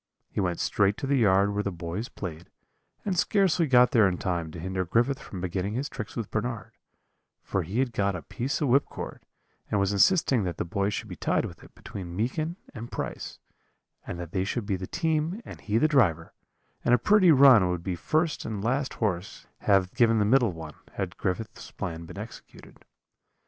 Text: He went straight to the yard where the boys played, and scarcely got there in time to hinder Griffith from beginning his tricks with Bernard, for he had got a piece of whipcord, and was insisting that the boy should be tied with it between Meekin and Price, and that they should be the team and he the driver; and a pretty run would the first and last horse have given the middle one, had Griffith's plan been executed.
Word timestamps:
He 0.31 0.39
went 0.39 0.59
straight 0.59 0.97
to 0.97 1.05
the 1.05 1.17
yard 1.19 1.53
where 1.53 1.61
the 1.61 1.71
boys 1.71 2.09
played, 2.09 2.49
and 3.05 3.15
scarcely 3.15 3.67
got 3.67 3.91
there 3.91 4.07
in 4.07 4.17
time 4.17 4.49
to 4.49 4.59
hinder 4.59 4.83
Griffith 4.83 5.19
from 5.19 5.41
beginning 5.41 5.75
his 5.75 5.89
tricks 5.89 6.15
with 6.15 6.31
Bernard, 6.31 6.71
for 7.43 7.61
he 7.61 7.77
had 7.77 7.93
got 7.93 8.15
a 8.15 8.23
piece 8.23 8.61
of 8.61 8.69
whipcord, 8.69 9.21
and 9.69 9.79
was 9.79 9.93
insisting 9.93 10.43
that 10.43 10.57
the 10.57 10.65
boy 10.65 10.89
should 10.89 11.07
be 11.07 11.15
tied 11.15 11.45
with 11.45 11.63
it 11.63 11.75
between 11.75 12.15
Meekin 12.15 12.55
and 12.73 12.91
Price, 12.91 13.37
and 14.07 14.19
that 14.19 14.31
they 14.31 14.43
should 14.43 14.65
be 14.65 14.75
the 14.75 14.87
team 14.87 15.39
and 15.45 15.61
he 15.61 15.77
the 15.77 15.87
driver; 15.87 16.33
and 16.83 16.95
a 16.95 16.97
pretty 16.97 17.29
run 17.31 17.69
would 17.69 17.83
the 17.83 17.93
first 17.95 18.43
and 18.43 18.63
last 18.63 18.95
horse 18.95 19.45
have 19.59 19.93
given 19.93 20.17
the 20.17 20.25
middle 20.25 20.51
one, 20.51 20.73
had 20.93 21.15
Griffith's 21.15 21.69
plan 21.69 22.07
been 22.07 22.17
executed. 22.17 22.85